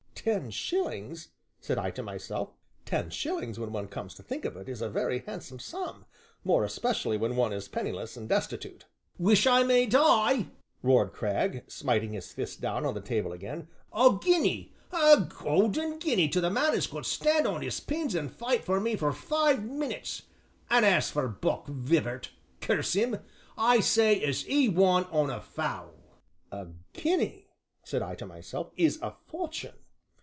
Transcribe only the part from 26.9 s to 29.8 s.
guinea," said I to myself, "is a fortune!"